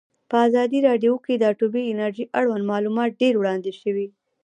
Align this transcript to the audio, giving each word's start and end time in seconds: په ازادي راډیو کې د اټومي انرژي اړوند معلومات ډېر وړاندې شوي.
په 0.29 0.35
ازادي 0.47 0.79
راډیو 0.87 1.13
کې 1.25 1.33
د 1.37 1.43
اټومي 1.51 1.83
انرژي 1.93 2.25
اړوند 2.39 2.63
معلومات 2.71 3.11
ډېر 3.21 3.33
وړاندې 3.37 3.71
شوي. 3.81 4.07